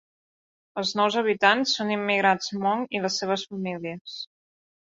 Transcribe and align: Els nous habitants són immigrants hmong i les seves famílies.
Els 0.81 0.93
nous 0.99 1.17
habitants 1.21 1.75
són 1.81 1.93
immigrants 1.97 2.51
hmong 2.57 2.83
i 2.99 3.03
les 3.05 3.21
seves 3.23 3.47
famílies. 3.53 4.19